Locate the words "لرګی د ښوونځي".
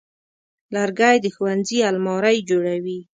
0.75-1.77